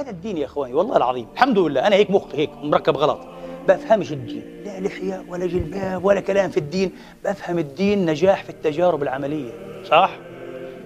[0.00, 3.20] هذا الدين يا إخواني والله العظيم الحمد لله أنا هيك مخي هيك مركب غلط.
[3.68, 6.92] بفهمش الدين لا لحية ولا جلباب ولا كلام في الدين
[7.24, 9.50] بفهم الدين نجاح في التجارب العملية
[9.90, 10.10] صح؟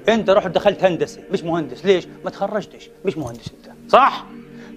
[0.09, 4.25] أنت رحت دخلت هندسة مش مهندس ليش؟ ما تخرجتش مش مهندس أنت صح؟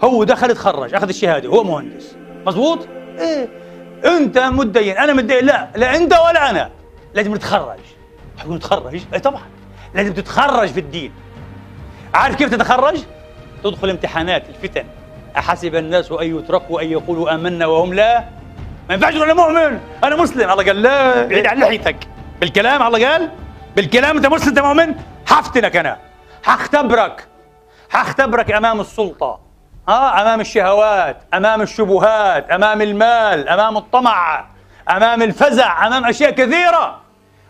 [0.03, 2.15] هو دخل تخرج أخذ الشهادة هو مهندس
[2.45, 2.87] مزبوط
[3.19, 3.49] إيه
[4.05, 6.69] أنت متدين أنا متدين لا لا أنت ولا أنا
[7.13, 7.79] لازم نتخرج.
[8.37, 9.41] حكون نتخرج؟ اي طبعا
[9.95, 11.11] لازم تتخرج في الدين.
[12.13, 12.99] عارف كيف تتخرج؟
[13.63, 14.85] تدخل امتحانات الفتن.
[15.37, 18.23] أحسب الناس أن يتركوا أن يقولوا آمنا وهم لا؟
[18.89, 20.51] ما ينفعش أنا مؤمن أنا مسلم.
[20.51, 21.95] الله قال لا بعيد عن لحيتك.
[22.41, 23.29] بالكلام الله قال؟
[23.75, 24.95] بالكلام أنت مسلم أنت مؤمن؟
[25.27, 25.97] حفتنك أنا.
[26.43, 27.27] حختبرك.
[27.89, 29.39] حختبرك أمام السلطة.
[29.89, 34.45] ها أمام الشهوات أمام الشبهات أمام المال أمام الطمع
[34.89, 37.01] أمام الفزع أمام أشياء كثيرة.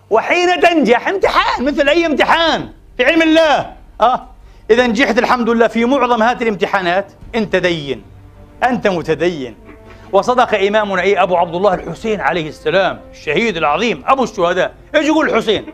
[0.09, 3.73] وحين تنجح امتحان مثل أي امتحان في علم الله.
[4.01, 4.27] آه.
[4.71, 8.03] اذا نجحت الحمد لله في معظم هذه الامتحانات أنت دين
[8.63, 9.55] أنت متدين.
[10.11, 14.73] وصدق امامنا إيه أبو عبد الله الحسين عليه السلام الشهيد العظيم أبو الشهداء.
[14.95, 15.65] إيش يقول الحسين؟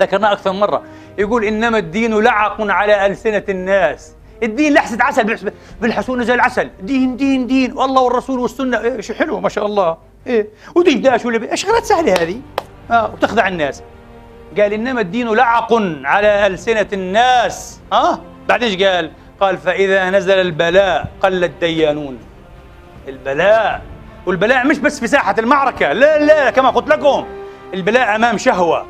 [0.00, 0.82] ذكرناه أكثر من مرة.
[1.18, 4.14] يقول إنما الدين لعق على ألسنة الناس.
[4.42, 6.70] الدين لحسة عسل بالحسون زي العسل.
[6.80, 7.72] دين دين دين.
[7.72, 9.96] والله والرسول والسنة إيش حلو ما شاء الله.
[10.26, 10.48] إيه.
[10.74, 12.40] ودين داش ولا إيش غلط سهلة هذه؟
[12.90, 13.82] آه وتخدع الناس.
[14.60, 15.72] قال إنما الدين لعق
[16.04, 17.80] على ألسنة الناس.
[17.92, 22.18] آه؟ بعد إيش قال؟ قال فإذا نزل البلاء قل الديانون.
[23.08, 23.82] البلاء.
[24.26, 27.26] والبلاء مش بس في ساحة المعركة لا لا كما قلت لكم.
[27.74, 28.86] البلاء أمام شهوة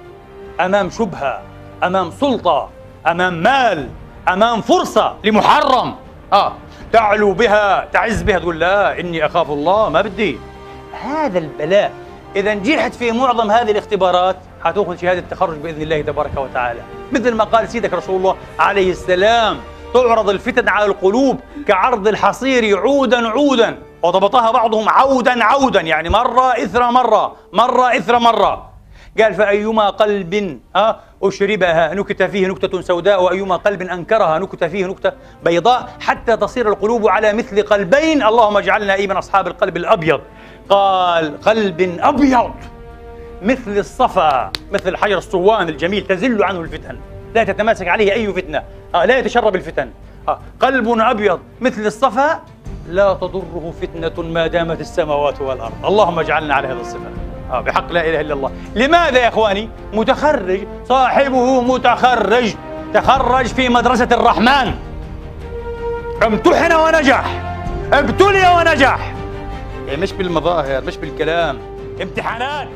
[0.60, 1.42] أمام شبهة
[1.82, 2.70] أمام سلطة
[3.06, 3.88] أمام مال
[4.28, 5.94] أمام فرصة لمحرم.
[6.32, 6.52] آه
[6.92, 10.38] تعلو بها تعز بها تقول لا إني أخاف الله ما بدي.
[11.04, 11.92] هذا البلاء
[12.36, 14.36] إذا نجحت في معظم هذه الاختبارات
[14.67, 16.81] حتاخذ شهادة التخرج بإذن الله تبارك وتعالى.
[17.12, 19.58] مثل ما قال سيدك رسول الله عليه السلام
[19.95, 26.90] تعرض الفتن على القلوب كعرض الحصير عودا عودا وضبطها بعضهم عودا عودا يعني مرة إثر
[26.90, 28.73] مرة مرة إثر مرة.
[29.20, 35.13] قال فأيما قلب أه أشربها نكت فيه نكتة سوداء وأيما قلب أنكرها نكت فيه نكتة
[35.45, 38.23] بيضاء حتى تصير القلوب على مثل قلبين.
[38.23, 40.20] اللهم اجعلنا أي من أصحاب القلب الأبيض.
[40.69, 42.51] قال قلب أبيض.
[43.42, 46.97] مثل الصفا مثل الحجر الصوان الجميل تزل عنه الفتن.
[47.35, 48.63] لا تتماسك عليه أي فتنة.
[48.95, 49.91] آه لا يتشرب الفتن.
[50.29, 52.42] آه قلب أبيض مثل الصفا
[52.89, 55.73] لا تضره فتنة ما دامت السماوات والأرض.
[55.85, 57.11] اللهم اجعلنا على هذا الصفة
[57.52, 58.51] آه بحق لا إله إلا الله.
[58.75, 62.55] لماذا يا إخواني؟ متخرج صاحبه متخرج.
[62.95, 64.75] تخرج في مدرسة الرحمن.
[66.27, 67.42] امتحن ونجح.
[67.92, 69.14] ابتلي ونجح.
[69.86, 71.58] يعني مش بالمظاهر مش بالكلام.
[72.02, 72.69] امتحانات.